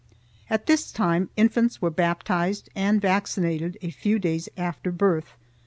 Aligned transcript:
At 0.49 0.65
this 0.65 0.91
time 0.91 1.29
infants 1.37 1.79
were 1.79 1.91
baptized 1.91 2.69
and 2.73 2.99
vaccinated 2.99 3.77
a 3.83 3.91
few 3.91 4.17
days 4.17 4.49
after 4.57 4.91
birth. 4.91 5.35